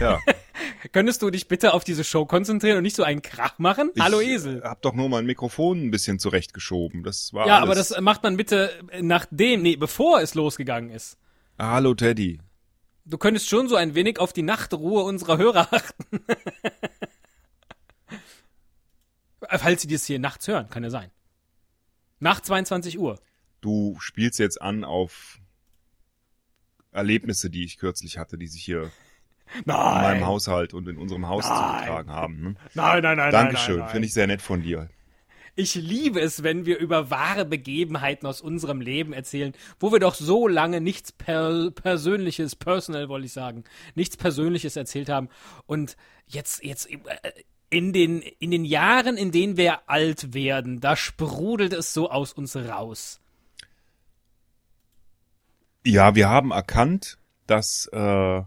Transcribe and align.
Ja. 0.00 0.18
Könntest 0.92 1.22
du 1.22 1.30
dich 1.30 1.46
bitte 1.46 1.74
auf 1.74 1.84
diese 1.84 2.04
Show 2.04 2.24
konzentrieren 2.26 2.78
und 2.78 2.82
nicht 2.82 2.96
so 2.96 3.02
einen 3.02 3.22
Krach 3.22 3.58
machen? 3.58 3.90
Ich 3.94 4.02
Hallo 4.02 4.20
Esel. 4.20 4.62
hab 4.64 4.80
doch 4.82 4.94
nur 4.94 5.08
mein 5.08 5.26
Mikrofon 5.26 5.86
ein 5.86 5.90
bisschen 5.90 6.18
zurechtgeschoben. 6.18 7.02
Das 7.02 7.32
war 7.32 7.46
Ja, 7.46 7.56
alles. 7.58 7.62
aber 7.64 7.74
das 7.74 8.00
macht 8.00 8.22
man 8.22 8.36
bitte 8.36 8.72
nachdem, 9.00 9.62
nee, 9.62 9.76
bevor 9.76 10.20
es 10.20 10.34
losgegangen 10.34 10.90
ist. 10.90 11.18
Hallo 11.58 11.94
Teddy. 11.94 12.40
Du 13.04 13.18
könntest 13.18 13.48
schon 13.48 13.68
so 13.68 13.76
ein 13.76 13.94
wenig 13.94 14.18
auf 14.18 14.32
die 14.32 14.42
Nachtruhe 14.42 15.02
unserer 15.02 15.36
Hörer 15.38 15.68
achten. 15.72 16.20
Falls 19.48 19.82
sie 19.82 19.88
das 19.88 20.04
hier 20.06 20.18
nachts 20.18 20.46
hören, 20.48 20.68
kann 20.70 20.84
ja 20.84 20.90
sein. 20.90 21.10
Nach 22.20 22.40
22 22.40 22.98
Uhr. 22.98 23.18
Du 23.60 23.96
spielst 24.00 24.38
jetzt 24.38 24.60
an 24.62 24.84
auf 24.84 25.38
Erlebnisse, 26.92 27.50
die 27.50 27.64
ich 27.64 27.78
kürzlich 27.78 28.18
hatte, 28.18 28.38
die 28.38 28.46
sich 28.46 28.64
hier 28.64 28.90
in 29.54 29.62
meinem 29.66 30.26
Haushalt 30.26 30.74
und 30.74 30.88
in 30.88 30.96
unserem 30.96 31.28
Haus 31.28 31.44
zugetragen 31.44 32.10
haben. 32.10 32.42
Ne? 32.42 32.54
Nein, 32.74 33.02
nein, 33.02 33.16
nein, 33.16 33.32
Dankeschön, 33.32 33.86
finde 33.88 34.06
ich 34.06 34.14
sehr 34.14 34.26
nett 34.26 34.42
von 34.42 34.62
dir. 34.62 34.88
Ich 35.56 35.74
liebe 35.74 36.20
es, 36.20 36.42
wenn 36.42 36.64
wir 36.64 36.78
über 36.78 37.10
wahre 37.10 37.44
Begebenheiten 37.44 38.26
aus 38.26 38.40
unserem 38.40 38.80
Leben 38.80 39.12
erzählen, 39.12 39.52
wo 39.78 39.92
wir 39.92 39.98
doch 39.98 40.14
so 40.14 40.48
lange 40.48 40.80
nichts 40.80 41.12
per 41.12 41.70
Persönliches, 41.70 42.56
personal 42.56 43.08
wollte 43.08 43.26
ich 43.26 43.32
sagen, 43.32 43.64
nichts 43.94 44.16
Persönliches 44.16 44.76
erzählt 44.76 45.08
haben. 45.08 45.28
Und 45.66 45.96
jetzt, 46.26 46.64
jetzt 46.64 46.90
äh, 46.90 46.98
in 47.68 47.92
den, 47.92 48.22
in 48.22 48.50
den 48.50 48.64
Jahren, 48.64 49.16
in 49.16 49.32
denen 49.32 49.56
wir 49.56 49.88
alt 49.88 50.34
werden, 50.34 50.80
da 50.80 50.96
sprudelt 50.96 51.72
es 51.72 51.92
so 51.92 52.10
aus 52.10 52.32
uns 52.32 52.56
raus. 52.56 53.20
Ja, 55.84 56.14
wir 56.14 56.28
haben 56.28 56.50
erkannt, 56.50 57.18
dass 57.46 57.88
äh, 57.92 58.42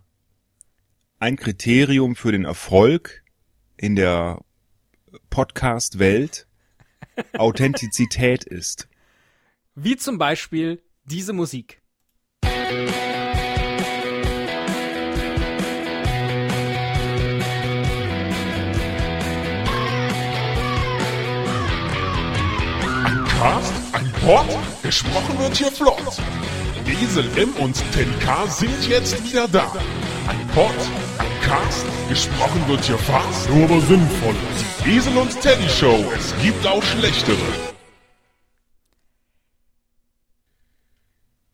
ein 1.23 1.37
Kriterium 1.37 2.17
für 2.17 2.33
den 2.33 2.43
Erfolg 2.43 3.23
in 3.77 3.95
der 3.95 4.41
Podcast-Welt 5.29 6.47
Authentizität 7.37 8.43
ist. 8.43 8.89
Wie 9.73 9.95
zum 9.95 10.17
Beispiel 10.17 10.83
diese 11.05 11.31
Musik. 11.31 11.81
Cast, 23.29 23.73
ein 23.93 24.11
Pod, 24.25 24.45
gesprochen 24.83 25.39
wird 25.39 25.55
hier 25.55 25.71
flott. 25.71 26.17
Esel 26.91 27.25
M 27.37 27.53
und 27.55 27.75
Teddy 27.93 28.11
K 28.19 28.47
sind 28.47 28.87
jetzt 28.87 29.23
wieder 29.23 29.47
da. 29.47 29.71
Ein 30.27 30.47
Pod, 30.49 30.73
ein 31.17 31.41
Cast, 31.41 31.85
gesprochen 32.09 32.67
wird 32.67 32.83
hier 32.85 32.97
fast, 32.97 33.49
nur 33.49 33.65
aber 33.65 33.81
sinnvoll. 33.81 34.35
Esel 34.85 35.17
und 35.17 35.39
Teddy 35.41 35.69
Show, 35.69 36.03
es 36.15 36.33
gibt 36.41 36.65
auch 36.65 36.83
schlechtere. 36.83 37.37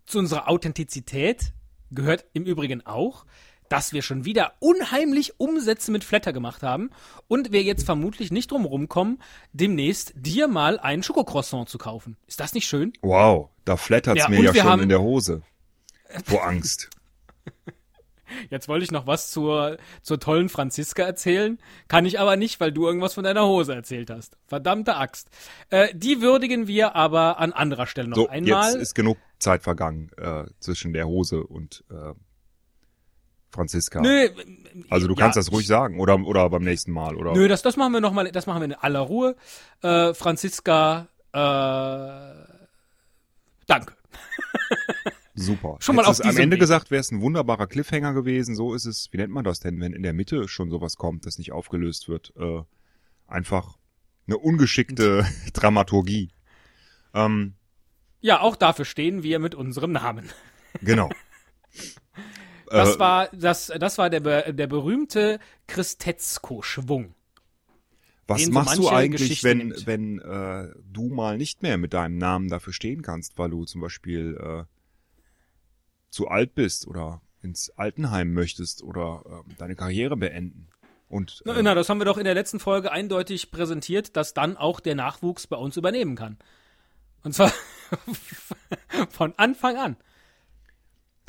Zu 0.05 0.19
unserer 0.19 0.49
Authentizität 0.49 1.53
gehört 1.91 2.25
im 2.33 2.45
Übrigen 2.45 2.85
auch, 2.85 3.25
dass 3.69 3.93
wir 3.93 4.01
schon 4.01 4.25
wieder 4.25 4.53
unheimlich 4.59 5.39
Umsätze 5.39 5.91
mit 5.91 6.03
Flatter 6.03 6.33
gemacht 6.33 6.63
haben 6.63 6.89
und 7.27 7.51
wir 7.51 7.61
jetzt 7.63 7.85
vermutlich 7.85 8.31
nicht 8.31 8.51
drum 8.51 8.65
rumkommen, 8.65 9.21
demnächst 9.53 10.13
dir 10.15 10.47
mal 10.47 10.79
ein 10.79 11.03
Schokocroissant 11.03 11.69
zu 11.69 11.77
kaufen. 11.77 12.17
Ist 12.27 12.39
das 12.39 12.53
nicht 12.53 12.67
schön? 12.67 12.93
Wow, 13.01 13.49
da 13.65 13.77
flattert's 13.77 14.19
Ja, 14.19 14.29
mir 14.29 14.41
ja 14.41 14.53
schon 14.53 14.63
haben- 14.63 14.81
in 14.83 14.89
der 14.89 15.01
Hose. 15.01 15.43
Vor 16.25 16.43
Angst. 16.45 16.89
Jetzt 18.51 18.67
wollte 18.67 18.83
ich 18.83 18.91
noch 18.91 19.07
was 19.07 19.31
zur, 19.31 19.77
zur 20.03 20.19
tollen 20.19 20.49
Franziska 20.49 21.01
erzählen, 21.03 21.57
kann 21.87 22.05
ich 22.05 22.19
aber 22.19 22.35
nicht, 22.35 22.59
weil 22.59 22.71
du 22.71 22.85
irgendwas 22.85 23.15
von 23.15 23.23
deiner 23.23 23.47
Hose 23.47 23.73
erzählt 23.73 24.11
hast. 24.11 24.37
Verdammte 24.45 24.97
Axt. 24.97 25.29
Äh, 25.71 25.87
die 25.95 26.21
würdigen 26.21 26.67
wir 26.67 26.95
aber 26.95 27.39
an 27.39 27.53
anderer 27.53 27.87
Stelle 27.87 28.07
noch 28.09 28.17
So, 28.17 28.27
einmal. 28.27 28.71
jetzt 28.73 28.81
ist 28.81 28.93
genug 28.93 29.17
Zeit 29.39 29.63
vergangen 29.63 30.11
äh, 30.17 30.43
zwischen 30.59 30.93
der 30.93 31.07
Hose 31.07 31.43
und 31.43 31.83
äh, 31.89 32.13
Franziska. 33.51 34.01
Nö, 34.01 34.29
Also 34.89 35.07
du 35.07 35.13
ja, 35.15 35.19
kannst 35.19 35.37
das 35.37 35.51
ruhig 35.51 35.65
sagen 35.67 35.99
oder 35.99 36.19
oder 36.19 36.49
beim 36.49 36.63
nächsten 36.63 36.91
Mal 36.91 37.15
oder 37.15 37.33
Nö, 37.33 37.47
das, 37.47 37.61
das 37.61 37.77
machen 37.77 37.93
wir 37.93 38.01
noch 38.01 38.13
mal, 38.13 38.31
das 38.31 38.45
machen 38.45 38.61
wir 38.61 38.65
in 38.65 38.73
aller 38.73 38.99
Ruhe. 38.99 39.35
Äh, 39.81 40.13
Franziska, 40.13 41.07
äh, 41.33 41.37
danke. 43.67 43.93
super. 45.35 45.77
Schon 45.79 45.95
mal 45.95 46.05
Hättest 46.05 46.21
auf 46.21 46.27
es 46.29 46.35
am 46.35 46.41
Ende 46.41 46.55
Weg. 46.55 46.61
gesagt, 46.61 46.91
wäre 46.91 46.99
es 47.01 47.11
ein 47.11 47.21
wunderbarer 47.21 47.67
Cliffhanger 47.67 48.13
gewesen. 48.13 48.55
So 48.55 48.73
ist 48.73 48.85
es. 48.85 49.07
Wie 49.11 49.17
nennt 49.17 49.33
man 49.33 49.43
das 49.43 49.59
denn, 49.59 49.79
wenn 49.79 49.93
in 49.93 50.03
der 50.03 50.13
Mitte 50.13 50.47
schon 50.47 50.69
sowas 50.69 50.95
kommt, 50.97 51.25
das 51.25 51.37
nicht 51.37 51.51
aufgelöst 51.51 52.07
wird? 52.09 52.33
Äh, 52.37 52.61
einfach 53.27 53.77
eine 54.27 54.37
ungeschickte 54.37 55.25
Dramaturgie. 55.53 56.29
Ähm, 57.13 57.53
Ja, 58.21 58.41
auch 58.41 58.55
dafür 58.55 58.85
stehen 58.85 59.23
wir 59.23 59.39
mit 59.39 59.55
unserem 59.55 59.91
Namen. 59.91 60.29
genau. 60.81 61.09
Das 62.69 62.95
Äh, 62.95 62.99
war, 62.99 63.29
das, 63.33 63.71
das 63.79 63.97
war 63.97 64.09
der, 64.09 64.53
der 64.53 64.67
berühmte 64.67 65.39
Christetzko-Schwung. 65.67 67.15
Was 68.27 68.41
den 68.43 68.47
so 68.47 68.51
machst 68.51 68.77
du 68.77 68.89
eigentlich, 68.89 69.43
wenn, 69.43 69.57
nimmt. 69.57 69.87
wenn 69.87 70.19
äh, 70.19 70.69
du 70.91 71.09
mal 71.09 71.37
nicht 71.37 71.63
mehr 71.63 71.77
mit 71.77 71.93
deinem 71.93 72.17
Namen 72.17 72.47
dafür 72.47 72.73
stehen 72.73 73.01
kannst, 73.01 73.37
weil 73.39 73.49
du 73.49 73.65
zum 73.65 73.81
Beispiel 73.81 74.37
äh, 74.39 74.63
zu 76.11 76.27
alt 76.27 76.53
bist 76.53 76.85
oder 76.85 77.21
ins 77.41 77.71
Altenheim 77.71 78.33
möchtest 78.33 78.83
oder 78.83 79.23
äh, 79.25 79.53
deine 79.57 79.75
Karriere 79.75 80.15
beenden? 80.15 80.67
Und 81.07 81.41
Na, 81.43 81.57
äh, 81.57 81.63
na, 81.63 81.73
das 81.73 81.89
haben 81.89 81.99
wir 81.99 82.05
doch 82.05 82.19
in 82.19 82.23
der 82.23 82.35
letzten 82.35 82.59
Folge 82.59 82.91
eindeutig 82.91 83.49
präsentiert, 83.49 84.15
dass 84.15 84.35
dann 84.35 84.57
auch 84.57 84.79
der 84.79 84.93
Nachwuchs 84.93 85.47
bei 85.47 85.57
uns 85.57 85.75
übernehmen 85.75 86.15
kann. 86.15 86.37
Und 87.23 87.33
zwar 87.33 87.51
von 89.09 89.33
Anfang 89.37 89.75
an. 89.77 89.97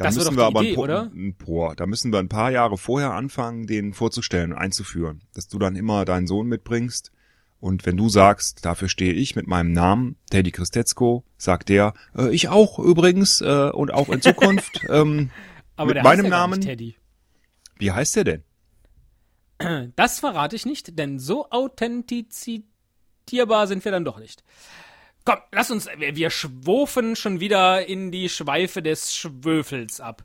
Da 0.01 0.07
das 0.07 0.17
müssen 0.17 0.37
wir 0.37 0.45
aber 0.45 0.63
Idee, 0.63 0.71
ein, 0.71 0.75
po- 0.75 0.85
ein 0.87 1.35
Boah, 1.37 1.75
da 1.77 1.87
müssen 1.87 2.13
wir 2.13 2.19
ein 2.19 2.29
paar 2.29 2.51
Jahre 2.51 2.77
vorher 2.79 3.13
anfangen, 3.13 3.67
den 3.67 3.93
vorzustellen 3.95 4.53
und 4.53 4.59
einzuführen, 4.59 5.23
dass 5.35 5.49
du 5.49 5.59
dann 5.59 5.77
immer 5.77 6.05
deinen 6.05 6.27
Sohn 6.27 6.47
mitbringst. 6.49 7.13
Und 7.61 7.85
wenn 7.85 7.99
du 7.99 8.09
sagst, 8.09 8.65
dafür 8.65 8.89
stehe 8.89 9.13
ich 9.13 9.37
mit 9.37 9.47
meinem 9.47 9.73
Namen, 9.73 10.17
Teddy 10.31 10.51
Christetzko, 10.51 11.25
sagt 11.37 11.69
der, 11.69 11.93
äh, 12.17 12.35
ich 12.35 12.49
auch 12.49 12.79
übrigens 12.79 13.43
äh, 13.43 13.71
und 13.71 13.93
auch 13.93 14.09
in 14.09 14.23
Zukunft. 14.23 14.81
ähm, 14.89 15.29
Aber 15.77 15.89
Mit 15.89 15.97
der 15.97 16.03
meinem 16.05 16.21
heißt 16.21 16.25
ja 16.25 16.31
Namen? 16.39 16.59
nicht 16.61 16.67
Teddy. 16.69 16.97
wie 17.79 17.93
heißt 17.93 18.17
der 18.17 18.25
denn? 18.25 18.43
Das 19.97 20.21
verrate 20.21 20.57
ich 20.57 20.65
nicht, 20.65 20.99
denn 20.99 21.19
so 21.19 21.51
authentizierbar 21.51 23.67
sind 23.67 23.85
wir 23.85 23.93
dann 23.93 24.07
doch 24.07 24.19
nicht. 24.19 24.43
Komm, 25.31 25.39
lass 25.53 25.71
uns, 25.71 25.87
wir, 25.97 26.17
wir 26.17 26.31
schwofen 26.31 27.15
schon 27.15 27.39
wieder 27.39 27.87
in 27.87 28.11
die 28.11 28.29
Schweife 28.29 28.83
des 28.83 29.15
Schwöfels 29.15 30.01
ab. 30.01 30.25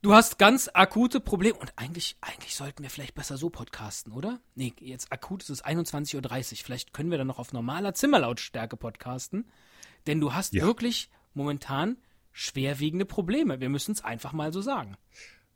Du 0.00 0.14
hast 0.14 0.36
ganz 0.40 0.68
akute 0.74 1.20
Probleme 1.20 1.54
und 1.54 1.72
eigentlich, 1.76 2.16
eigentlich 2.20 2.56
sollten 2.56 2.82
wir 2.82 2.90
vielleicht 2.90 3.14
besser 3.14 3.36
so 3.36 3.50
podcasten, 3.50 4.12
oder? 4.12 4.40
Nee, 4.56 4.72
jetzt 4.80 5.12
akut 5.12 5.44
ist 5.44 5.50
es 5.50 5.64
21.30 5.64 6.16
Uhr. 6.16 6.64
Vielleicht 6.64 6.92
können 6.92 7.12
wir 7.12 7.18
dann 7.18 7.28
noch 7.28 7.38
auf 7.38 7.52
normaler 7.52 7.94
Zimmerlautstärke 7.94 8.76
podcasten. 8.76 9.48
Denn 10.08 10.20
du 10.20 10.34
hast 10.34 10.54
Ja. 10.54 10.64
wirklich 10.64 11.08
momentan 11.32 11.98
schwerwiegende 12.32 13.04
Probleme. 13.04 13.60
Wir 13.60 13.68
müssen 13.68 13.92
es 13.92 14.02
einfach 14.02 14.32
mal 14.32 14.52
so 14.52 14.60
sagen. 14.60 14.96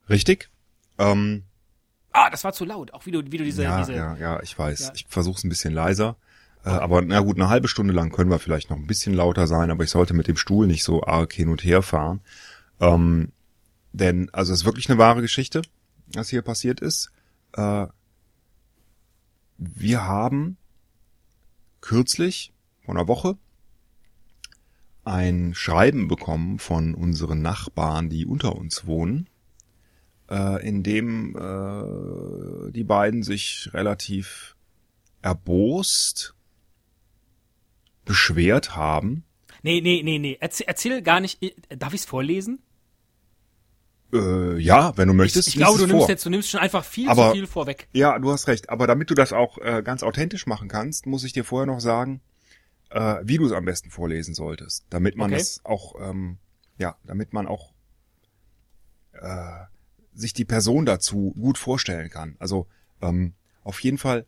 Richtig? 0.08 0.48
Ähm, 0.98 1.42
Ah, 2.12 2.30
das 2.30 2.44
war 2.44 2.52
zu 2.52 2.64
laut. 2.64 2.94
Auch 2.94 3.04
wie 3.04 3.10
du, 3.10 3.22
wie 3.32 3.36
du 3.36 3.42
diese, 3.44 3.64
ja, 3.64 3.80
diese 3.80 3.94
ja, 3.94 4.16
ja, 4.16 4.40
ich 4.42 4.56
weiß. 4.56 4.80
Ja. 4.80 4.92
Ich 4.94 5.06
versuche 5.08 5.36
es 5.38 5.44
ein 5.44 5.48
bisschen 5.50 5.74
leiser. 5.74 6.16
Äh, 6.66 6.70
aber 6.70 7.00
na 7.00 7.20
gut, 7.20 7.36
eine 7.36 7.48
halbe 7.48 7.68
Stunde 7.68 7.94
lang 7.94 8.10
können 8.10 8.28
wir 8.28 8.40
vielleicht 8.40 8.70
noch 8.70 8.76
ein 8.76 8.88
bisschen 8.88 9.14
lauter 9.14 9.46
sein, 9.46 9.70
aber 9.70 9.84
ich 9.84 9.90
sollte 9.90 10.14
mit 10.14 10.26
dem 10.26 10.36
Stuhl 10.36 10.66
nicht 10.66 10.82
so 10.82 11.04
arg 11.04 11.32
hin 11.32 11.48
und 11.48 11.62
her 11.62 11.80
fahren. 11.80 12.20
Ähm, 12.80 13.30
denn, 13.92 14.28
also 14.34 14.52
es 14.52 14.60
ist 14.60 14.64
wirklich 14.66 14.90
eine 14.90 14.98
wahre 14.98 15.22
Geschichte, 15.22 15.62
was 16.12 16.28
hier 16.28 16.42
passiert 16.42 16.80
ist. 16.80 17.12
Äh, 17.52 17.86
wir 19.58 20.04
haben 20.04 20.56
kürzlich, 21.80 22.52
vor 22.84 22.96
einer 22.96 23.06
Woche, 23.06 23.38
ein 25.04 25.54
Schreiben 25.54 26.08
bekommen 26.08 26.58
von 26.58 26.94
unseren 26.94 27.42
Nachbarn, 27.42 28.10
die 28.10 28.26
unter 28.26 28.56
uns 28.56 28.86
wohnen, 28.86 29.30
äh, 30.28 30.66
in 30.66 30.82
dem 30.82 31.36
äh, 31.36 32.72
die 32.72 32.84
beiden 32.84 33.22
sich 33.22 33.70
relativ 33.72 34.56
erbost 35.22 36.35
beschwert 38.06 38.74
haben. 38.74 39.24
Nee, 39.62 39.82
nee, 39.82 40.00
nee, 40.02 40.18
nee. 40.18 40.38
Erzähl, 40.40 40.66
erzähl 40.68 41.02
gar 41.02 41.20
nicht. 41.20 41.42
äh, 41.42 41.52
Darf 41.76 41.92
ich's 41.92 42.06
vorlesen? 42.06 42.62
Äh, 44.12 44.58
ja, 44.58 44.96
wenn 44.96 45.08
du 45.08 45.14
möchtest. 45.14 45.48
ich 45.48 45.54
lies 45.56 45.60
glaube, 45.64 45.74
es 45.74 45.80
du 45.82 45.86
nimmst 45.88 46.00
vor. 46.04 46.08
jetzt, 46.08 46.24
du 46.24 46.30
nimmst 46.30 46.48
schon 46.50 46.60
einfach 46.60 46.84
viel 46.84 47.08
Aber- 47.08 47.28
zu 47.30 47.34
viel 47.34 47.46
vorweg. 47.46 47.88
Ja, 47.92 48.18
du 48.18 48.30
hast 48.30 48.46
recht. 48.48 48.70
Aber 48.70 48.86
damit 48.86 49.10
du 49.10 49.14
das 49.14 49.32
auch 49.32 49.58
äh, 49.58 49.82
ganz 49.84 50.02
authentisch 50.02 50.46
machen 50.46 50.68
kannst, 50.68 51.06
muss 51.06 51.24
ich 51.24 51.32
dir 51.32 51.44
vorher 51.44 51.66
noch 51.66 51.80
sagen, 51.80 52.20
äh, 52.90 53.16
wie 53.24 53.36
du 53.36 53.46
es 53.46 53.52
am 53.52 53.64
besten 53.64 53.90
vorlesen 53.90 54.34
solltest, 54.34 54.86
damit 54.90 55.16
man 55.16 55.30
Okay. 55.32 55.38
das 55.40 55.60
auch, 55.64 55.96
ähm, 56.00 56.38
ja, 56.78 56.96
damit 57.04 57.32
man 57.32 57.48
auch 57.48 57.72
äh, 59.12 59.64
sich 60.14 60.32
die 60.32 60.44
Person 60.44 60.86
dazu 60.86 61.32
gut 61.38 61.58
vorstellen 61.58 62.08
kann. 62.10 62.36
Also 62.38 62.68
ähm, 63.02 63.34
auf 63.64 63.80
jeden 63.80 63.98
Fall 63.98 64.26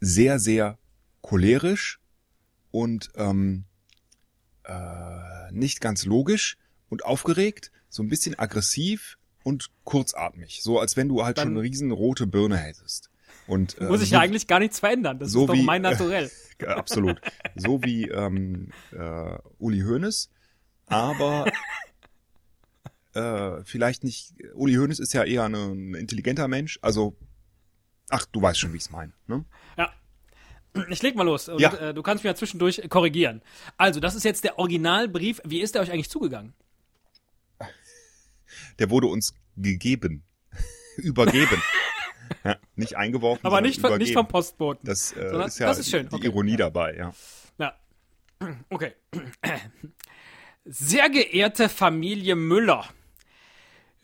sehr, 0.00 0.40
sehr 0.40 0.78
cholerisch 1.20 2.00
und 2.72 3.10
ähm, 3.14 3.64
äh, 4.64 5.52
nicht 5.52 5.80
ganz 5.80 6.04
logisch 6.04 6.56
und 6.88 7.04
aufgeregt, 7.04 7.70
so 7.88 8.02
ein 8.02 8.08
bisschen 8.08 8.36
aggressiv 8.38 9.18
und 9.44 9.70
kurzatmig. 9.84 10.60
So 10.62 10.80
als 10.80 10.96
wenn 10.96 11.08
du 11.08 11.24
halt 11.24 11.38
Dann- 11.38 11.48
schon 11.48 11.52
eine 11.54 11.62
riesen 11.62 11.92
rote 11.92 12.26
Birne 12.26 12.56
hättest. 12.56 13.10
Und, 13.46 13.78
äh, 13.78 13.84
Muss 13.84 14.02
ich 14.02 14.10
so, 14.10 14.14
ja 14.16 14.20
eigentlich 14.20 14.46
gar 14.46 14.58
nichts 14.60 14.78
verändern. 14.78 15.18
Das 15.18 15.30
so 15.32 15.42
ist 15.42 15.48
doch 15.48 15.54
wie- 15.54 15.62
mein 15.64 15.82
Naturell. 15.82 16.30
äh, 16.58 16.66
absolut. 16.66 17.20
So 17.56 17.82
wie 17.82 18.08
ähm, 18.08 18.70
äh, 18.92 19.38
Uli 19.58 19.80
Hoeneß, 19.80 20.30
aber 20.86 21.46
äh, 23.14 23.64
vielleicht 23.64 24.04
nicht. 24.04 24.34
Uli 24.54 24.74
Hoeneß 24.74 24.98
ist 25.00 25.12
ja 25.12 25.24
eher 25.24 25.44
eine, 25.44 25.72
ein 25.72 25.94
intelligenter 25.94 26.46
Mensch. 26.48 26.78
Also, 26.82 27.16
ach, 28.10 28.26
du 28.26 28.40
weißt 28.40 28.58
schon, 28.60 28.72
wie 28.72 28.76
ich 28.76 28.84
es 28.84 28.90
meine. 28.90 29.12
Ne? 29.26 29.44
Ja. 29.76 29.92
Ich 30.88 31.02
leg 31.02 31.14
mal 31.16 31.24
los 31.24 31.48
und 31.48 31.60
Ja. 31.60 31.72
äh, 31.74 31.94
du 31.94 32.02
kannst 32.02 32.24
mich 32.24 32.30
ja 32.30 32.34
zwischendurch 32.34 32.82
korrigieren. 32.88 33.42
Also, 33.76 34.00
das 34.00 34.14
ist 34.14 34.24
jetzt 34.24 34.42
der 34.44 34.58
Originalbrief. 34.58 35.40
Wie 35.44 35.60
ist 35.60 35.74
der 35.74 35.82
euch 35.82 35.90
eigentlich 35.92 36.08
zugegangen? 36.10 36.54
Der 38.78 38.90
wurde 38.90 39.06
uns 39.08 39.34
gegeben, 39.56 40.22
übergeben, 40.96 41.62
ja, 42.44 42.56
nicht 42.74 42.96
eingeworfen, 42.96 43.44
Aber 43.44 43.60
nicht, 43.60 43.80
von, 43.80 43.98
nicht 43.98 44.14
vom 44.14 44.26
Postboten. 44.28 44.86
Das, 44.86 45.12
äh, 45.12 45.28
Sondern- 45.28 45.48
ist 45.48 45.58
ja 45.58 45.66
das 45.66 45.78
ist 45.78 45.90
schön, 45.90 46.08
die 46.08 46.14
okay. 46.14 46.26
Ironie 46.26 46.56
dabei. 46.56 46.96
Ja. 46.96 47.14
Ja. 47.58 47.78
Okay. 48.70 48.92
Sehr 50.64 51.10
geehrte 51.10 51.68
Familie 51.68 52.36
Müller. 52.36 52.84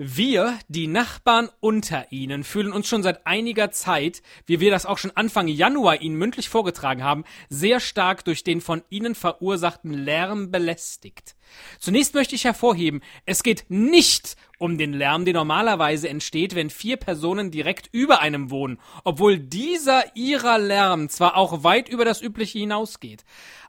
Wir, 0.00 0.56
die 0.69 0.87
Nachbarn 0.87 1.49
unter 1.59 2.12
Ihnen, 2.12 2.45
fühlen 2.45 2.71
uns 2.71 2.87
schon 2.87 3.03
seit 3.03 3.27
einiger 3.27 3.73
Zeit, 3.73 4.23
wie 4.47 4.61
wir 4.61 4.71
das 4.71 4.87
auch 4.87 4.97
schon 4.97 5.11
Anfang 5.17 5.49
Januar 5.49 6.00
Ihnen 6.00 6.15
mündlich 6.15 6.49
vorgetragen 6.49 7.03
haben, 7.03 7.25
sehr 7.49 7.81
stark 7.81 8.25
durch 8.25 8.45
den 8.45 8.61
von 8.61 8.85
Ihnen 8.91 9.17
verursachten 9.17 9.93
Lärm 9.93 10.53
belästigt. 10.53 11.35
Zunächst 11.81 12.15
möchte 12.15 12.37
ich 12.37 12.45
hervorheben, 12.45 13.00
es 13.27 13.43
geht 13.43 13.65
nicht 13.71 14.37
um 14.59 14.79
den 14.79 14.93
Lärm, 14.93 15.25
der 15.25 15.35
normalerweise 15.35 16.09
entsteht, 16.09 16.55
wenn 16.55 16.71
vier 16.71 16.97
Personen 16.97 17.51
direkt 17.51 17.89
über 17.91 18.21
einem 18.21 18.53
wohnen, 18.53 18.79
obwohl 19.03 19.41
dieser 19.41 20.15
ihrer 20.15 20.59
Lärm 20.59 21.09
zwar 21.09 21.37
auch 21.37 21.65
weit 21.65 21.89
über 21.89 22.05
das 22.05 22.23
Übliche 22.23 22.61
hinausgeht. 22.61 23.25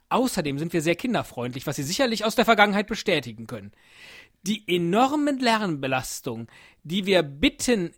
Außerdem 0.10 0.58
sind 0.58 0.74
wir 0.74 0.82
sehr 0.82 0.96
kinderfreundlich, 0.96 1.68
was 1.68 1.76
Sie 1.76 1.84
sicherlich 1.84 2.26
aus 2.26 2.36
der 2.36 2.46
Vergangenheit 2.46 2.88
bestätigen 2.88 3.46
können. 3.46 3.72
Die 4.44 4.64
enormen 4.68 5.40
Lärmbelastung, 5.40 6.48
die 6.84 7.06
wir 7.06 7.24
bitten, 7.24 7.94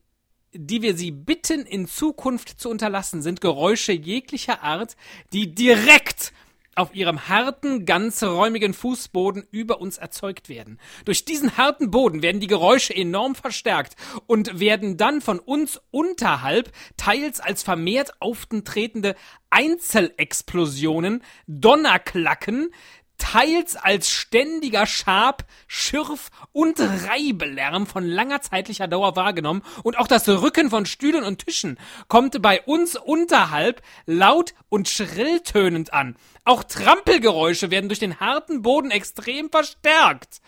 die 0.54 0.82
wir 0.82 0.96
Sie 0.96 1.12
bitten, 1.12 1.66
in 1.66 1.88
Zukunft 1.88 2.60
zu 2.60 2.70
unterlassen, 2.70 3.22
sind 3.22 3.42
Geräusche 3.42 3.94
jeglicher 3.94 4.64
Art, 4.64 4.96
die 5.34 5.54
direkt 5.54 6.34
auf 6.76 6.96
ihrem 6.96 7.28
harten, 7.28 7.86
ganzräumigen 7.86 8.74
Fußboden 8.74 9.46
über 9.52 9.82
uns 9.82 9.98
erzeugt 9.98 10.48
werden. 10.48 10.80
Durch 11.06 11.26
diesen 11.26 11.58
harten 11.58 11.92
Boden 11.92 12.22
werden 12.22 12.40
die 12.40 12.48
Geräusche 12.48 12.96
enorm 12.96 13.36
verstärkt 13.36 13.96
und 14.26 14.60
werden 14.60 14.98
dann 14.98 15.22
von 15.22 15.40
uns 15.40 15.82
unterhalb 15.92 16.72
teils 16.96 17.40
als 17.40 17.62
vermehrt 17.62 18.14
auftretende 18.22 19.16
Einzelexplosionen, 19.50 21.24
Donnerklacken, 21.46 22.72
teils 23.22 23.76
als 23.76 24.10
ständiger 24.10 24.88
Schab, 24.88 25.46
Schürf 25.68 26.32
und 26.52 26.80
Reibelärm 26.80 27.86
von 27.86 28.04
langer 28.04 28.42
zeitlicher 28.42 28.88
Dauer 28.88 29.16
wahrgenommen 29.16 29.62
und 29.84 29.98
auch 29.98 30.08
das 30.08 30.28
Rücken 30.28 30.72
von 30.72 30.88
Stühlen 30.88 31.24
und 31.24 31.46
Tischen 31.46 31.78
kommt 32.08 32.42
bei 32.42 32.62
uns 32.64 32.96
unterhalb 32.96 33.84
laut 34.08 34.56
und 34.70 34.90
schrilltönend 34.90 35.94
an. 35.94 36.16
Auch 36.46 36.64
Trampelgeräusche 36.64 37.70
werden 37.70 37.90
durch 37.90 38.00
den 38.00 38.20
harten 38.20 38.64
Boden 38.64 38.90
extrem 38.90 39.52
verstärkt. 39.52 40.42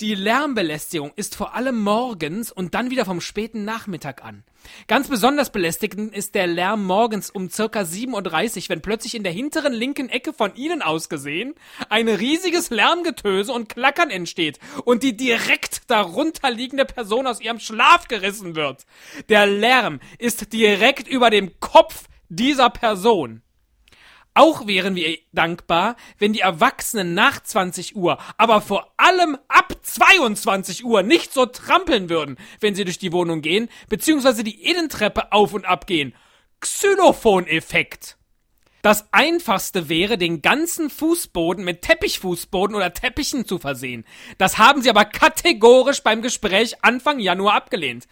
Die 0.00 0.16
Lärmbelästigung 0.16 1.12
ist 1.14 1.36
vor 1.36 1.54
allem 1.54 1.80
morgens 1.80 2.50
und 2.50 2.74
dann 2.74 2.90
wieder 2.90 3.04
vom 3.04 3.20
späten 3.20 3.64
Nachmittag 3.64 4.24
an. 4.24 4.42
Ganz 4.88 5.06
besonders 5.06 5.52
belästigend 5.52 6.12
ist 6.12 6.34
der 6.34 6.48
Lärm 6.48 6.84
morgens 6.84 7.30
um 7.30 7.48
circa 7.48 7.82
7.30 7.82 8.56
Uhr, 8.56 8.68
wenn 8.70 8.82
plötzlich 8.82 9.14
in 9.14 9.22
der 9.22 9.30
hinteren 9.30 9.72
linken 9.72 10.08
Ecke 10.08 10.32
von 10.32 10.56
Ihnen 10.56 10.82
aus 10.82 11.08
gesehen 11.08 11.54
ein 11.90 12.08
riesiges 12.08 12.70
Lärmgetöse 12.70 13.52
und 13.52 13.68
Klackern 13.68 14.10
entsteht 14.10 14.58
und 14.84 15.04
die 15.04 15.16
direkt 15.16 15.88
darunter 15.88 16.50
liegende 16.50 16.86
Person 16.86 17.28
aus 17.28 17.40
ihrem 17.40 17.60
Schlaf 17.60 18.08
gerissen 18.08 18.56
wird. 18.56 18.86
Der 19.28 19.46
Lärm 19.46 20.00
ist 20.18 20.52
direkt 20.52 21.06
über 21.06 21.30
dem 21.30 21.60
Kopf 21.60 22.08
dieser 22.28 22.68
Person. 22.68 23.43
Auch 24.34 24.66
wären 24.66 24.96
wir 24.96 25.16
dankbar, 25.32 25.94
wenn 26.18 26.32
die 26.32 26.40
Erwachsenen 26.40 27.14
nach 27.14 27.40
20 27.40 27.94
Uhr, 27.94 28.18
aber 28.36 28.60
vor 28.60 28.92
allem 28.96 29.38
ab 29.46 29.76
22 29.80 30.84
Uhr 30.84 31.04
nicht 31.04 31.32
so 31.32 31.46
trampeln 31.46 32.08
würden, 32.08 32.36
wenn 32.58 32.74
sie 32.74 32.84
durch 32.84 32.98
die 32.98 33.12
Wohnung 33.12 33.42
gehen, 33.42 33.68
beziehungsweise 33.88 34.42
die 34.42 34.68
Innentreppe 34.68 35.30
auf 35.32 35.54
und 35.54 35.64
ab 35.64 35.86
gehen. 35.86 36.14
Xylophon-Effekt. 36.60 38.16
Das 38.84 39.06
einfachste 39.12 39.88
wäre, 39.88 40.18
den 40.18 40.42
ganzen 40.42 40.90
Fußboden 40.90 41.64
mit 41.64 41.80
Teppichfußboden 41.80 42.76
oder 42.76 42.92
Teppichen 42.92 43.46
zu 43.46 43.58
versehen. 43.58 44.04
Das 44.36 44.58
haben 44.58 44.82
sie 44.82 44.90
aber 44.90 45.06
kategorisch 45.06 46.02
beim 46.02 46.20
Gespräch 46.20 46.74
Anfang 46.82 47.18
Januar 47.18 47.54
abgelehnt. 47.54 48.06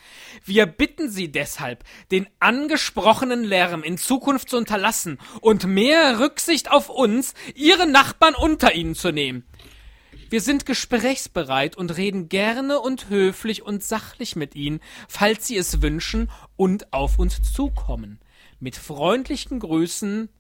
Wir 0.47 0.65
bitten 0.65 1.11
Sie 1.11 1.31
deshalb, 1.31 1.85
den 2.11 2.27
angesprochenen 2.41 3.45
Lärm 3.45 3.83
in 3.83 3.99
Zukunft 3.99 4.49
zu 4.49 4.57
unterlassen 4.57 5.19
und 5.43 5.67
mehr 5.67 6.21
Rücksicht 6.21 6.71
auf 6.71 6.89
uns, 6.89 7.35
Ihre 7.55 7.87
Nachbarn 7.87 8.35
unter 8.35 8.75
Ihnen 8.75 8.95
zu 8.95 9.13
nehmen. 9.13 9.45
Wir 10.31 10.41
sind 10.41 10.65
gesprächsbereit 10.65 11.77
und 11.77 11.99
reden 11.99 12.31
gerne 12.31 12.81
und 12.81 13.11
höflich 13.11 13.61
und 13.63 13.85
sachlich 13.85 14.37
mit 14.37 14.55
Ihnen, 14.55 14.81
falls 15.07 15.47
Sie 15.47 15.59
es 15.59 15.83
wünschen 15.83 16.31
und 16.57 16.95
auf 16.95 17.19
uns 17.19 17.43
zukommen. 17.53 18.21
Mit 18.59 18.77
freundlichen 18.77 19.59
Grüßen. 19.59 20.31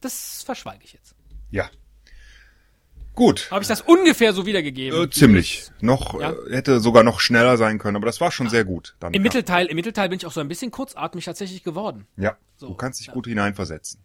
Das 0.00 0.42
verschweige 0.44 0.84
ich 0.84 0.92
jetzt. 0.92 1.14
ja. 1.50 1.68
Gut. 3.14 3.50
Habe 3.50 3.62
ich 3.62 3.68
das 3.68 3.80
ungefähr 3.80 4.34
so 4.34 4.44
wiedergegeben? 4.44 5.04
Äh, 5.04 5.08
ziemlich. 5.08 5.70
Noch 5.80 6.20
Ja. 6.20 6.32
äh, 6.32 6.54
hätte 6.54 6.80
sogar 6.80 7.02
noch 7.02 7.18
schneller 7.18 7.56
sein 7.56 7.78
können, 7.78 7.96
aber 7.96 8.04
das 8.04 8.20
war 8.20 8.30
schon 8.30 8.50
sehr 8.50 8.66
gut. 8.66 8.94
Dann, 9.00 9.14
Im 9.14 9.22
ja. 9.22 9.22
Mittelteil, 9.22 9.64
im 9.68 9.76
Mittelteil 9.76 10.10
bin 10.10 10.18
ich 10.18 10.26
auch 10.26 10.32
so 10.32 10.40
ein 10.40 10.48
bisschen 10.48 10.70
kurzatmig 10.70 11.24
tatsächlich 11.24 11.64
geworden. 11.64 12.06
Ja. 12.18 12.36
So, 12.58 12.68
du 12.68 12.74
kannst 12.74 13.00
dich 13.00 13.10
gut 13.10 13.26
hineinversetzen. 13.26 14.02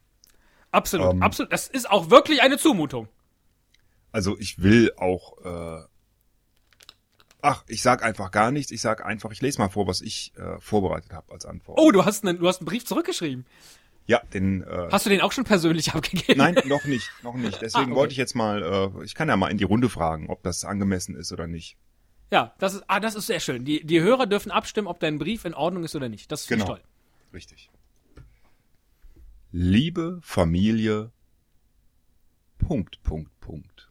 Absolut, 0.71 1.11
Ähm. 1.15 1.23
absolut. 1.23 1.51
Das 1.51 1.67
ist 1.67 1.89
auch 1.91 2.09
wirklich 2.09 2.41
eine 2.41 2.57
Zumutung. 2.57 3.09
Also 4.13 4.37
ich 4.39 4.63
will 4.63 4.93
auch. 4.95 5.43
Äh, 5.43 5.83
ach, 7.41 7.65
ich 7.67 7.81
sag 7.81 8.03
einfach 8.03 8.31
gar 8.31 8.51
nichts. 8.51 8.71
Ich 8.71 8.79
sag 8.79 9.05
einfach, 9.05 9.31
ich 9.31 9.41
lese 9.41 9.59
mal 9.59 9.67
vor, 9.67 9.87
was 9.87 9.99
ich 9.99 10.31
äh, 10.37 10.57
vorbereitet 10.61 11.11
habe 11.11 11.33
als 11.33 11.45
Antwort. 11.45 11.77
Oh, 11.81 11.91
du 11.91 12.05
hast 12.05 12.23
einen, 12.25 12.39
du 12.39 12.47
hast 12.47 12.61
einen 12.61 12.65
Brief 12.67 12.85
zurückgeschrieben. 12.85 13.45
Ja, 14.07 14.19
den. 14.33 14.63
Äh, 14.63 14.89
Hast 14.91 15.05
du 15.05 15.09
den 15.09 15.21
auch 15.21 15.31
schon 15.31 15.43
persönlich 15.43 15.91
abgegeben? 15.93 16.37
Nein, 16.37 16.55
noch 16.65 16.83
nicht, 16.85 17.09
noch 17.23 17.35
nicht. 17.35 17.61
Deswegen 17.61 17.83
Ah, 17.85 17.87
okay. 17.87 17.95
wollte 17.95 18.11
ich 18.13 18.17
jetzt 18.17 18.35
mal, 18.35 18.91
äh, 18.99 19.03
ich 19.05 19.15
kann 19.15 19.29
ja 19.29 19.37
mal 19.37 19.49
in 19.49 19.57
die 19.57 19.63
Runde 19.63 19.89
fragen, 19.89 20.29
ob 20.29 20.43
das 20.43 20.65
angemessen 20.65 21.15
ist 21.15 21.31
oder 21.31 21.47
nicht. 21.47 21.77
Ja, 22.31 22.53
das 22.59 22.73
ist, 22.75 22.83
ah, 22.87 22.99
das 22.99 23.15
ist 23.15 23.27
sehr 23.27 23.39
schön. 23.39 23.65
Die, 23.65 23.85
die 23.85 23.99
Hörer 24.01 24.25
dürfen 24.25 24.51
abstimmen, 24.51 24.87
ob 24.87 24.99
dein 24.99 25.17
Brief 25.19 25.45
in 25.45 25.53
Ordnung 25.53 25.83
ist 25.83 25.95
oder 25.95 26.09
nicht. 26.09 26.31
Das 26.31 26.45
finde 26.45 26.63
Genau. 26.65 26.75
ich 26.77 26.81
toll. 26.81 26.89
Richtig. 27.33 27.69
Liebe 29.51 30.19
Familie. 30.21 31.11
Punkt, 32.57 33.01
Punkt, 33.03 33.37
Punkt. 33.41 33.89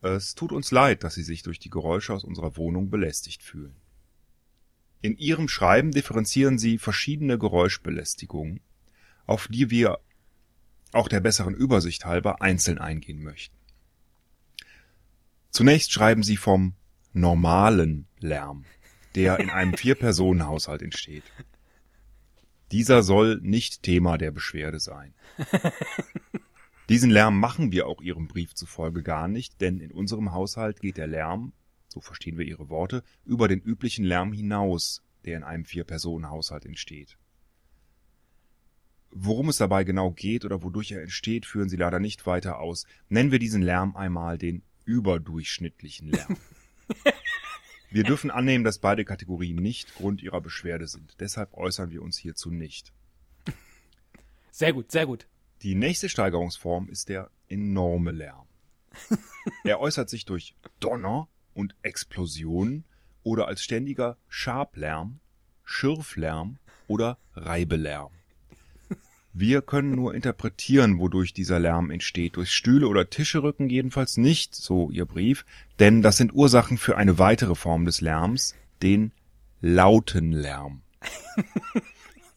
Es 0.00 0.34
tut 0.34 0.52
uns 0.52 0.70
leid, 0.70 1.02
dass 1.02 1.14
Sie 1.14 1.22
sich 1.22 1.42
durch 1.42 1.58
die 1.58 1.70
Geräusche 1.70 2.12
aus 2.12 2.24
unserer 2.24 2.56
Wohnung 2.56 2.90
belästigt 2.90 3.42
fühlen. 3.42 3.74
In 5.04 5.18
Ihrem 5.18 5.48
Schreiben 5.48 5.90
differenzieren 5.90 6.56
Sie 6.56 6.78
verschiedene 6.78 7.38
Geräuschbelästigungen, 7.38 8.60
auf 9.26 9.48
die 9.48 9.68
wir 9.68 9.98
auch 10.92 11.08
der 11.08 11.20
besseren 11.20 11.52
Übersicht 11.54 12.06
halber 12.06 12.40
einzeln 12.40 12.78
eingehen 12.78 13.22
möchten. 13.22 13.54
Zunächst 15.50 15.92
schreiben 15.92 16.22
Sie 16.22 16.38
vom 16.38 16.72
normalen 17.12 18.06
Lärm, 18.18 18.64
der 19.14 19.40
in 19.40 19.50
einem 19.50 19.74
Vier-Personen-Haushalt 19.76 20.80
entsteht. 20.80 21.24
Dieser 22.72 23.02
soll 23.02 23.40
nicht 23.42 23.82
Thema 23.82 24.16
der 24.16 24.30
Beschwerde 24.30 24.80
sein. 24.80 25.12
Diesen 26.88 27.10
Lärm 27.10 27.38
machen 27.38 27.72
wir 27.72 27.88
auch 27.88 28.00
Ihrem 28.00 28.26
Brief 28.26 28.54
zufolge 28.54 29.02
gar 29.02 29.28
nicht, 29.28 29.60
denn 29.60 29.80
in 29.80 29.92
unserem 29.92 30.32
Haushalt 30.32 30.80
geht 30.80 30.96
der 30.96 31.08
Lärm, 31.08 31.52
so 31.94 32.00
verstehen 32.00 32.36
wir 32.36 32.44
Ihre 32.44 32.68
Worte, 32.68 33.04
über 33.24 33.46
den 33.46 33.60
üblichen 33.60 34.04
Lärm 34.04 34.32
hinaus, 34.32 35.02
der 35.24 35.36
in 35.36 35.44
einem 35.44 35.64
Vier-Personen-Haushalt 35.64 36.66
entsteht. 36.66 37.16
Worum 39.12 39.48
es 39.48 39.58
dabei 39.58 39.84
genau 39.84 40.10
geht 40.10 40.44
oder 40.44 40.64
wodurch 40.64 40.90
er 40.90 41.02
entsteht, 41.02 41.46
führen 41.46 41.68
Sie 41.68 41.76
leider 41.76 42.00
nicht 42.00 42.26
weiter 42.26 42.58
aus. 42.58 42.84
Nennen 43.08 43.30
wir 43.30 43.38
diesen 43.38 43.62
Lärm 43.62 43.94
einmal 43.94 44.38
den 44.38 44.62
überdurchschnittlichen 44.84 46.08
Lärm. 46.08 46.36
Wir 47.90 48.02
dürfen 48.02 48.32
annehmen, 48.32 48.64
dass 48.64 48.80
beide 48.80 49.04
Kategorien 49.04 49.54
nicht 49.54 49.94
Grund 49.94 50.20
ihrer 50.20 50.40
Beschwerde 50.40 50.88
sind. 50.88 51.14
Deshalb 51.20 51.54
äußern 51.54 51.92
wir 51.92 52.02
uns 52.02 52.18
hierzu 52.18 52.50
nicht. 52.50 52.92
Sehr 54.50 54.72
gut, 54.72 54.90
sehr 54.90 55.06
gut. 55.06 55.28
Die 55.62 55.76
nächste 55.76 56.08
Steigerungsform 56.08 56.88
ist 56.88 57.08
der 57.08 57.30
enorme 57.46 58.10
Lärm. 58.10 58.48
er 59.64 59.78
äußert 59.78 60.10
sich 60.10 60.24
durch 60.24 60.56
Donner 60.80 61.28
und 61.54 61.74
Explosionen 61.82 62.84
oder 63.22 63.48
als 63.48 63.62
ständiger 63.62 64.16
Scharplärm, 64.28 65.20
Schürflärm 65.64 66.58
oder 66.86 67.18
Reibelärm. 67.34 68.12
Wir 69.36 69.62
können 69.62 69.96
nur 69.96 70.14
interpretieren, 70.14 71.00
wodurch 71.00 71.32
dieser 71.32 71.58
Lärm 71.58 71.90
entsteht. 71.90 72.36
Durch 72.36 72.52
Stühle 72.52 72.86
oder 72.86 73.10
Tische 73.10 73.42
rücken 73.42 73.68
jedenfalls 73.68 74.16
nicht, 74.16 74.54
so 74.54 74.90
Ihr 74.90 75.06
Brief, 75.06 75.44
denn 75.80 76.02
das 76.02 76.18
sind 76.18 76.32
Ursachen 76.32 76.78
für 76.78 76.96
eine 76.96 77.18
weitere 77.18 77.56
Form 77.56 77.84
des 77.84 78.00
Lärms, 78.00 78.54
den 78.80 79.10
lauten 79.60 80.30
Lärm. 80.30 80.82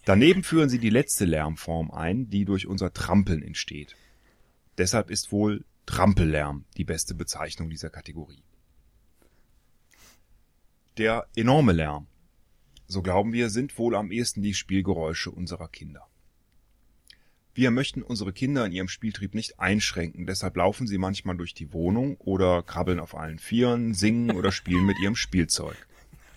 Daneben 0.06 0.42
führen 0.42 0.70
Sie 0.70 0.80
die 0.80 0.90
letzte 0.90 1.26
Lärmform 1.26 1.92
ein, 1.92 2.32
die 2.32 2.46
durch 2.46 2.66
unser 2.66 2.92
Trampeln 2.92 3.44
entsteht. 3.44 3.96
Deshalb 4.80 5.12
ist 5.12 5.32
wohl 5.32 5.66
Trampellärm 5.86 6.66
die 6.78 6.84
beste 6.84 7.14
Bezeichnung 7.14 7.70
dieser 7.70 7.92
Kategorie. 7.92 8.42
Der 10.98 11.28
enorme 11.36 11.74
Lärm, 11.74 12.08
so 12.88 13.04
glauben 13.04 13.32
wir, 13.32 13.52
sind 13.52 13.78
wohl 13.78 13.96
am 13.96 14.12
ehesten 14.12 14.42
die 14.42 14.56
Spielgeräusche 14.56 15.30
unserer 15.30 15.68
Kinder. 15.68 16.08
Wir 17.54 17.70
möchten 17.70 18.02
unsere 18.02 18.34
Kinder 18.34 18.66
in 18.66 18.72
ihrem 18.72 18.88
Spieltrieb 18.88 19.36
nicht 19.36 19.60
einschränken, 19.60 20.26
deshalb 20.26 20.58
laufen 20.58 20.88
sie 20.88 20.98
manchmal 20.98 21.38
durch 21.38 21.54
die 21.54 21.72
Wohnung 21.72 22.18
oder 22.18 22.64
krabbeln 22.64 23.00
auf 23.00 23.14
allen 23.14 23.38
Vieren, 23.38 23.94
singen 23.94 24.32
oder 24.32 24.52
spielen 24.52 24.88
mit 24.88 24.98
ihrem 25.00 25.16
Spielzeug. 25.16 25.76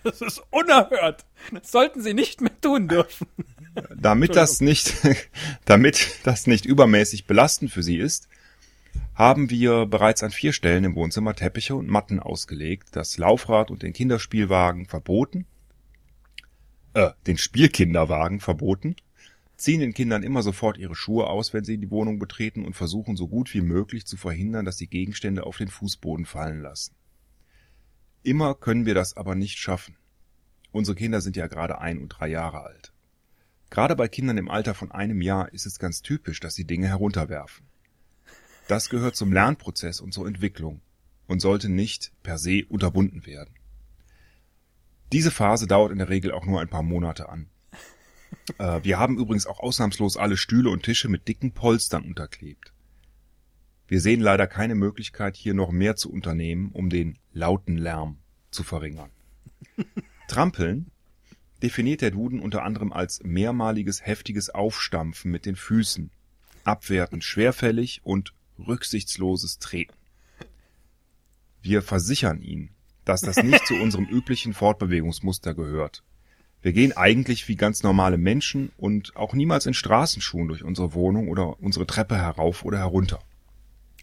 Das 0.03 0.21
ist 0.21 0.43
unerhört. 0.51 1.25
Das 1.51 1.71
sollten 1.71 2.01
sie 2.01 2.13
nicht 2.13 2.41
mehr 2.41 2.59
tun 2.61 2.87
dürfen. 2.87 3.27
Damit 3.95 4.35
das 4.35 4.61
nicht, 4.61 4.93
damit 5.65 6.19
das 6.23 6.45
nicht 6.45 6.65
übermäßig 6.65 7.25
belastend 7.25 7.71
für 7.71 7.81
sie 7.81 7.97
ist, 7.97 8.27
haben 9.21 9.51
wir 9.51 9.85
bereits 9.85 10.23
an 10.23 10.31
vier 10.31 10.51
Stellen 10.51 10.83
im 10.83 10.95
Wohnzimmer 10.95 11.35
Teppiche 11.35 11.75
und 11.75 11.87
Matten 11.87 12.19
ausgelegt, 12.19 12.87
das 12.93 13.19
Laufrad 13.19 13.69
und 13.69 13.83
den 13.83 13.93
Kinderspielwagen 13.93 14.87
verboten, 14.87 15.45
äh, 16.95 17.11
den 17.27 17.37
Spielkinderwagen 17.37 18.39
verboten, 18.39 18.95
ziehen 19.57 19.79
den 19.79 19.93
Kindern 19.93 20.23
immer 20.23 20.41
sofort 20.41 20.79
ihre 20.79 20.95
Schuhe 20.95 21.27
aus, 21.27 21.53
wenn 21.53 21.63
sie 21.63 21.77
die 21.77 21.91
Wohnung 21.91 22.17
betreten 22.17 22.65
und 22.65 22.73
versuchen 22.73 23.15
so 23.15 23.27
gut 23.27 23.53
wie 23.53 23.61
möglich 23.61 24.07
zu 24.07 24.17
verhindern, 24.17 24.65
dass 24.65 24.79
sie 24.79 24.87
Gegenstände 24.87 25.45
auf 25.45 25.57
den 25.57 25.67
Fußboden 25.67 26.25
fallen 26.25 26.63
lassen. 26.63 26.95
Immer 28.23 28.55
können 28.55 28.87
wir 28.87 28.95
das 28.95 29.15
aber 29.15 29.35
nicht 29.35 29.59
schaffen. 29.59 29.97
Unsere 30.71 30.95
Kinder 30.95 31.21
sind 31.21 31.35
ja 31.35 31.45
gerade 31.45 31.79
ein 31.79 31.99
und 31.99 32.09
drei 32.09 32.27
Jahre 32.27 32.63
alt. 32.63 32.91
Gerade 33.69 33.95
bei 33.95 34.07
Kindern 34.07 34.39
im 34.39 34.49
Alter 34.49 34.73
von 34.73 34.91
einem 34.91 35.21
Jahr 35.21 35.53
ist 35.53 35.67
es 35.67 35.77
ganz 35.77 36.01
typisch, 36.01 36.39
dass 36.39 36.55
sie 36.55 36.65
Dinge 36.65 36.87
herunterwerfen. 36.87 37.67
Das 38.71 38.87
gehört 38.87 39.17
zum 39.17 39.33
Lernprozess 39.33 39.99
und 39.99 40.13
zur 40.13 40.25
Entwicklung 40.25 40.79
und 41.27 41.41
sollte 41.41 41.67
nicht 41.67 42.13
per 42.23 42.37
se 42.37 42.63
unterbunden 42.69 43.25
werden. 43.25 43.53
Diese 45.11 45.29
Phase 45.29 45.67
dauert 45.67 45.91
in 45.91 45.97
der 45.97 46.07
Regel 46.07 46.31
auch 46.31 46.45
nur 46.45 46.61
ein 46.61 46.69
paar 46.69 46.81
Monate 46.81 47.27
an. 47.27 47.49
Äh, 48.57 48.81
wir 48.83 48.97
haben 48.97 49.17
übrigens 49.17 49.45
auch 49.45 49.59
ausnahmslos 49.59 50.15
alle 50.15 50.37
Stühle 50.37 50.69
und 50.69 50.83
Tische 50.83 51.09
mit 51.09 51.27
dicken 51.27 51.51
Polstern 51.51 52.05
unterklebt. 52.05 52.71
Wir 53.89 53.99
sehen 53.99 54.21
leider 54.21 54.47
keine 54.47 54.75
Möglichkeit, 54.75 55.35
hier 55.35 55.53
noch 55.53 55.71
mehr 55.71 55.97
zu 55.97 56.09
unternehmen, 56.09 56.71
um 56.71 56.89
den 56.89 57.19
lauten 57.33 57.77
Lärm 57.77 58.19
zu 58.51 58.63
verringern. 58.63 59.11
Trampeln 60.29 60.91
definiert 61.61 61.99
der 61.99 62.11
Duden 62.11 62.39
unter 62.39 62.63
anderem 62.63 62.93
als 62.93 63.21
mehrmaliges 63.21 64.05
heftiges 64.05 64.49
Aufstampfen 64.49 65.29
mit 65.29 65.45
den 65.45 65.57
Füßen, 65.57 66.09
abwertend 66.63 67.25
schwerfällig 67.25 67.99
und 68.05 68.33
rücksichtsloses 68.59 69.59
Treten. 69.59 69.93
Wir 71.61 71.81
versichern 71.81 72.41
ihn, 72.41 72.71
dass 73.05 73.21
das 73.21 73.37
nicht 73.37 73.65
zu 73.65 73.75
unserem 73.81 74.05
üblichen 74.05 74.53
Fortbewegungsmuster 74.53 75.53
gehört. 75.53 76.03
Wir 76.61 76.73
gehen 76.73 76.95
eigentlich 76.95 77.47
wie 77.47 77.55
ganz 77.55 77.81
normale 77.81 78.17
Menschen 78.17 78.71
und 78.77 79.15
auch 79.15 79.33
niemals 79.33 79.65
in 79.65 79.73
Straßenschuhen 79.73 80.47
durch 80.47 80.63
unsere 80.63 80.93
Wohnung 80.93 81.27
oder 81.27 81.59
unsere 81.59 81.87
Treppe 81.87 82.17
herauf 82.17 82.63
oder 82.63 82.77
herunter. 82.77 83.19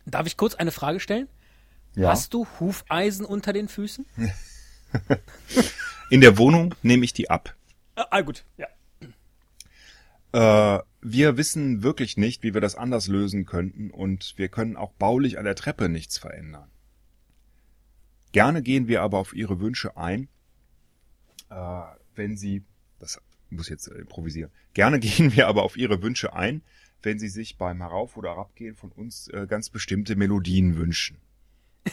Darf 0.07 0.27
ich 0.27 0.37
kurz 0.37 0.57
eine 0.57 0.73
Frage 0.73 0.99
stellen? 0.99 1.29
Ja. 1.95 2.11
Hast 2.11 2.35
du 2.35 2.47
Hufeisen 2.59 3.25
unter 3.25 3.53
den 3.53 3.69
Füßen? 3.69 4.07
In 6.11 6.21
der 6.21 6.39
Wohnung 6.39 6.75
nehme 6.83 7.05
ich 7.05 7.13
die 7.13 7.31
ab. 7.31 7.55
Ah, 7.95 8.07
ah, 8.11 8.21
gut, 8.23 8.45
ja. 8.57 8.67
Äh, 10.33 10.83
wir 11.01 11.37
wissen 11.37 11.83
wirklich 11.83 12.17
nicht, 12.17 12.43
wie 12.43 12.55
wir 12.55 12.61
das 12.61 12.75
anders 12.75 13.09
lösen 13.09 13.47
könnten 13.47 13.91
und 13.91 14.35
wir 14.37 14.49
können 14.49 14.77
auch 14.77 14.93
baulich 14.93 15.39
an 15.39 15.45
der 15.45 15.55
Treppe 15.55 15.89
nichts 15.89 16.19
verändern. 16.19 16.71
Gerne 18.33 18.63
gehen 18.63 18.89
wir 18.89 19.03
aber 19.03 19.19
auf 19.19 19.35
Ihre 19.35 19.61
Wünsche 19.61 19.97
ein, 19.97 20.29
äh, 21.51 21.83
wenn 22.15 22.37
Sie, 22.37 22.63
das 22.99 23.21
muss 23.51 23.69
jetzt 23.69 23.89
äh, 23.89 23.95
improvisieren, 23.95 24.51
gerne 24.75 24.99
gehen 25.01 25.35
wir 25.35 25.47
aber 25.49 25.63
auf 25.63 25.77
Ihre 25.77 26.03
Wünsche 26.03 26.35
ein, 26.35 26.63
wenn 27.03 27.19
Sie 27.19 27.29
sich 27.29 27.57
beim 27.57 27.79
Herauf- 27.81 28.17
oder 28.17 28.31
Herabgehen 28.31 28.75
von 28.75 28.91
uns 28.91 29.29
äh, 29.29 29.47
ganz 29.49 29.71
bestimmte 29.71 30.17
Melodien 30.17 30.77
wünschen. 30.77 31.19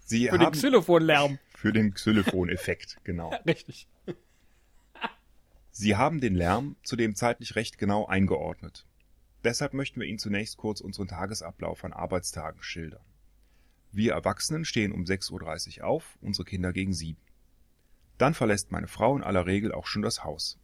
Sie 0.00 0.26
Für 0.28 0.38
den 0.38 0.46
haben 0.46 0.52
Xylophonlärm. 0.54 1.38
für 1.54 1.72
den 1.72 1.92
Xylophon-Effekt, 1.92 2.96
genau. 3.04 3.30
Richtig. 3.46 3.86
Sie 5.78 5.94
haben 5.94 6.20
den 6.20 6.34
Lärm 6.34 6.74
zudem 6.82 7.14
zeitlich 7.14 7.54
recht 7.54 7.78
genau 7.78 8.04
eingeordnet. 8.04 8.84
Deshalb 9.44 9.74
möchten 9.74 10.00
wir 10.00 10.08
Ihnen 10.08 10.18
zunächst 10.18 10.56
kurz 10.56 10.80
unseren 10.80 11.06
Tagesablauf 11.06 11.84
an 11.84 11.92
Arbeitstagen 11.92 12.64
schildern. 12.64 13.04
Wir 13.92 14.14
Erwachsenen 14.14 14.64
stehen 14.64 14.90
um 14.90 15.04
6.30 15.04 15.78
Uhr 15.78 15.86
auf, 15.86 16.18
unsere 16.20 16.44
Kinder 16.44 16.72
gegen 16.72 16.92
7. 16.92 17.16
Dann 18.18 18.34
verlässt 18.34 18.72
meine 18.72 18.88
Frau 18.88 19.16
in 19.16 19.22
aller 19.22 19.46
Regel 19.46 19.70
auch 19.70 19.86
schon 19.86 20.02
das 20.02 20.24
Haus. 20.24 20.58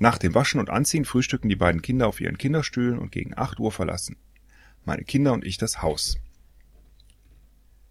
Nach 0.00 0.18
dem 0.18 0.34
Waschen 0.34 0.58
und 0.58 0.68
Anziehen 0.68 1.04
frühstücken 1.04 1.48
die 1.48 1.54
beiden 1.54 1.82
Kinder 1.82 2.08
auf 2.08 2.20
ihren 2.20 2.36
Kinderstühlen 2.36 2.98
und 2.98 3.12
gegen 3.12 3.38
8 3.38 3.60
Uhr 3.60 3.70
verlassen 3.70 4.16
meine 4.88 5.04
Kinder 5.04 5.34
und 5.34 5.44
ich 5.44 5.56
das 5.58 5.82
Haus. 5.82 6.18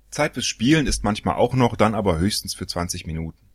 Zeit 0.09 0.33
fürs 0.33 0.47
Spielen 0.47 0.85
ist 0.85 1.05
manchmal 1.05 1.35
auch 1.35 1.53
noch, 1.53 1.77
dann 1.77 1.95
aber 1.95 2.17
höchstens 2.17 2.55
für 2.55 2.67
20 2.67 3.05
Minuten. 3.05 3.46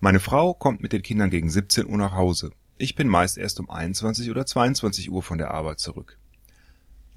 Meine 0.00 0.20
Frau 0.20 0.54
kommt 0.54 0.82
mit 0.82 0.92
den 0.92 1.02
Kindern 1.02 1.30
gegen 1.30 1.48
17 1.48 1.86
Uhr 1.86 1.96
nach 1.96 2.12
Hause. 2.12 2.50
Ich 2.76 2.94
bin 2.94 3.08
meist 3.08 3.38
erst 3.38 3.60
um 3.60 3.70
21 3.70 4.30
oder 4.30 4.44
22 4.44 5.10
Uhr 5.10 5.22
von 5.22 5.38
der 5.38 5.52
Arbeit 5.52 5.80
zurück. 5.80 6.18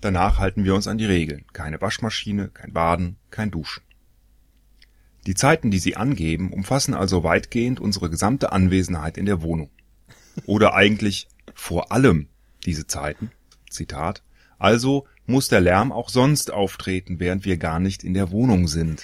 Danach 0.02 0.38
halten 0.38 0.64
wir 0.64 0.76
uns 0.76 0.88
an 0.88 0.98
die 0.98 1.06
Regeln. 1.06 1.46
Keine 1.54 1.82
Waschmaschine, 1.82 2.50
kein 2.50 2.74
Baden, 2.74 3.18
kein 3.32 3.52
Duschen. 3.52 3.84
Die 5.26 5.36
Zeiten, 5.36 5.72
die 5.72 5.80
Sie 5.80 5.98
angeben, 5.98 6.54
umfassen 6.54 6.94
also 6.94 7.24
weitgehend 7.24 7.80
unsere 7.80 8.10
gesamte 8.10 8.52
Anwesenheit 8.52 9.18
in 9.18 9.26
der 9.26 9.42
Wohnung. 9.42 9.70
Oder 10.46 10.74
eigentlich 10.74 11.28
vor 11.54 11.92
allem 11.92 12.30
diese 12.66 12.88
Zeiten. 12.88 13.32
Zitat. 13.70 14.24
Also 14.60 15.06
muss 15.26 15.50
der 15.50 15.62
Lärm 15.62 15.92
auch 15.92 16.10
sonst 16.10 16.54
auftreten, 16.54 17.20
während 17.20 17.44
wir 17.44 17.58
gar 17.58 17.80
nicht 17.80 18.04
in 18.04 18.14
der 18.14 18.32
Wohnung 18.32 18.68
sind. 18.68 19.04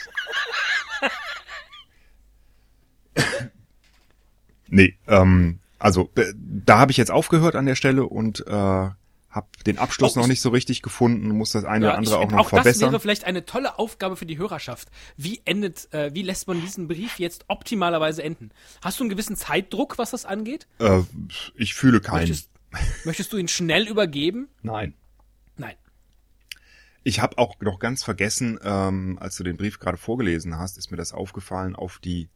Nee, 4.67 4.97
ähm, 5.07 5.59
also 5.79 6.09
äh, 6.15 6.33
da 6.35 6.79
habe 6.79 6.91
ich 6.91 6.97
jetzt 6.97 7.11
aufgehört 7.11 7.55
an 7.55 7.65
der 7.65 7.75
Stelle 7.75 8.05
und 8.05 8.45
äh, 8.47 8.51
habe 8.51 9.47
den 9.65 9.79
Abschluss 9.79 10.15
Oh, 10.15 10.19
noch 10.19 10.25
ich- 10.25 10.29
nicht 10.29 10.41
so 10.41 10.49
richtig 10.49 10.81
gefunden, 10.81 11.29
muss 11.29 11.51
das 11.51 11.65
eine 11.65 11.85
oder 11.85 11.93
Ja, 11.93 11.97
andere 11.97 12.15
ich, 12.15 12.21
auch 12.21 12.31
noch 12.31 12.37
auch 12.39 12.43
das 12.51 12.61
verbessern. 12.61 12.91
wäre 12.91 12.99
vielleicht 12.99 13.23
eine 13.25 13.45
tolle 13.45 13.79
Aufgabe 13.79 14.15
für 14.15 14.25
die 14.27 14.37
Hörerschaft. 14.37 14.89
Wie 15.17 15.41
endet, 15.45 15.91
äh, 15.93 16.13
wie 16.13 16.21
lässt 16.21 16.47
man 16.47 16.61
diesen 16.61 16.87
Brief 16.87 17.17
jetzt 17.19 17.45
optimalerweise 17.47 18.21
enden? 18.23 18.51
Hast 18.83 18.99
du 18.99 19.03
einen 19.03 19.09
gewissen 19.09 19.35
Zeitdruck, 19.35 19.97
was 19.97 20.11
das 20.11 20.25
angeht? 20.25 20.67
Äh, 20.79 21.01
ich 21.55 21.73
fühle 21.73 21.99
keinen. 21.99 22.19
Möchtest, 22.29 22.49
möchtest 23.05 23.33
du 23.33 23.37
ihn 23.37 23.47
schnell 23.47 23.87
übergeben? 23.87 24.49
Nein. 24.61 24.93
Nein. 25.57 25.75
Ich 27.03 27.19
habe 27.19 27.37
auch 27.37 27.59
noch 27.59 27.79
ganz 27.79 28.03
vergessen, 28.03 28.59
ähm, 28.63 29.17
als 29.19 29.35
du 29.35 29.43
den 29.43 29.57
Brief 29.57 29.79
gerade 29.79 29.97
vorgelesen 29.97 30.57
hast, 30.57 30.77
ist 30.77 30.89
mir 30.91 30.97
das 30.97 31.11
aufgefallen 31.11 31.75
auf 31.75 31.99
die 31.99 32.29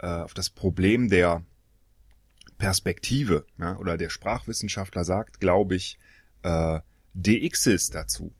äh, 0.00 0.06
auf 0.06 0.34
das 0.34 0.50
Problem 0.50 1.08
der 1.08 1.42
Perspektive 2.62 3.44
ja, 3.58 3.76
oder 3.78 3.98
der 3.98 4.08
Sprachwissenschaftler 4.08 5.02
sagt, 5.02 5.40
glaube 5.40 5.74
ich, 5.74 5.98
äh, 6.44 6.78
DXs 7.12 7.90
dazu 7.90 8.32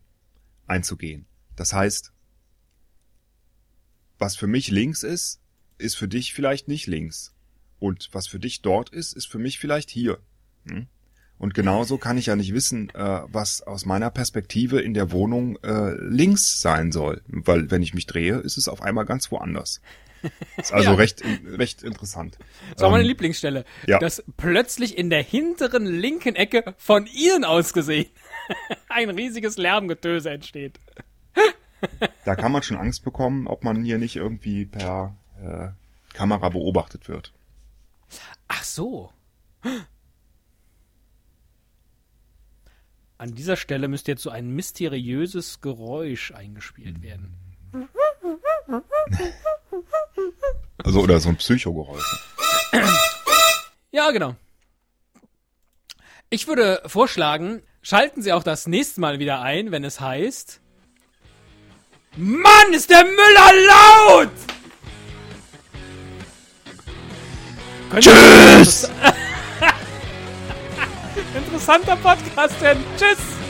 einzugehen. 0.69 1.26
Das 1.57 1.73
heißt, 1.73 2.12
was 4.21 4.37
für 4.37 4.47
mich 4.47 4.71
links 4.71 5.02
ist, 5.02 5.41
ist 5.76 5.97
für 5.97 6.07
dich 6.07 6.35
vielleicht 6.35 6.69
nicht 6.69 6.87
links. 6.87 7.35
Und 7.81 8.11
was 8.12 8.29
für 8.29 8.38
dich 8.38 8.62
dort 8.62 8.91
ist, 8.91 9.12
ist 9.12 9.26
für 9.26 9.41
mich 9.41 9.59
vielleicht 9.59 9.91
hier. 9.91 10.21
Hm? 10.69 10.87
Und 11.37 11.52
genauso 11.55 11.99
kann 11.99 12.17
ich 12.17 12.26
ja 12.26 12.37
nicht 12.37 12.55
wissen, 12.55 12.91
äh, 12.91 13.23
was 13.26 13.62
aus 13.62 13.87
meiner 13.87 14.12
Perspektive 14.12 14.81
in 14.81 14.95
der 14.95 15.11
Wohnung 15.11 15.57
äh, 15.64 15.97
links 15.97 16.61
sein 16.61 16.93
soll. 16.93 17.23
Weil 17.26 17.73
wenn 17.73 17.83
ich 17.83 17.93
mich 17.93 18.07
drehe, 18.07 18.37
ist 18.37 18.57
es 18.57 18.69
auf 18.69 18.83
einmal 18.83 19.05
ganz 19.05 19.33
woanders. 19.33 19.81
Ist 20.57 20.73
also 20.73 20.91
Ja. 20.91 20.95
recht, 20.97 21.23
recht 21.47 21.83
interessant. 21.83 22.38
Das 22.75 22.83
war 22.83 22.91
meine 22.91 23.02
Ähm, 23.02 23.09
Lieblingsstelle. 23.09 23.64
ja. 23.87 23.99
Das 23.99 24.23
plötzlich 24.37 24.97
in 24.97 25.11
der 25.11 25.23
hinteren 25.23 25.87
linken 25.87 26.35
Ecke 26.37 26.75
von 26.79 27.07
Ihnen 27.07 27.45
aus 27.45 27.73
gesehen 27.73 28.11
ein 28.88 29.11
riesiges 29.11 29.57
Lärmgetöse 29.57 30.31
entsteht. 30.31 30.79
Da 32.25 32.37
kann 32.37 32.52
man 32.52 32.62
schon 32.62 32.76
Angst 32.76 33.02
bekommen, 33.02 33.49
ob 33.49 33.64
man 33.64 33.83
hier 33.85 33.99
nicht 33.99 34.14
irgendwie 34.14 34.67
per 34.67 35.17
äh, 35.43 35.71
Kamera 36.14 36.49
beobachtet 36.50 37.09
wird. 37.09 37.33
Ach 38.47 38.62
so. 38.62 39.11
An 43.19 43.35
dieser 43.35 43.57
Stelle 43.57 43.88
müsste 43.88 44.12
jetzt 44.12 44.23
so 44.23 44.31
ein 44.31 44.50
mysteriöses 44.50 45.61
Geräusch 45.61 46.33
eingespielt 46.33 47.02
werden. 47.02 47.35
Also 50.85 51.00
oder 51.00 51.21
so 51.21 51.29
ein 51.29 51.37
Psychogeräusch. 51.37 52.26
Ja, 53.91 54.11
genau. 54.11 54.35
Ich 56.31 56.49
würde 56.49 56.83
vorschlagen, 56.87 57.62
schalten 57.83 58.23
Sie 58.23 58.33
auch 58.33 58.43
das 58.43 58.67
nächste 58.67 59.00
Mal 59.00 59.19
wieder 59.19 59.43
ein, 59.43 59.71
wenn 59.71 59.85
es 59.85 60.00
heißt. 60.00 60.61
Mann, 62.17 62.73
ist 62.73 62.91
der 62.91 63.05
Müller 63.05 63.52
laut! 63.67 64.31
Tschüss! 67.99 68.91
Interessanter 71.37 71.97
Podcast, 71.97 72.55
denn 72.62 72.83
tschüss! 72.97 73.42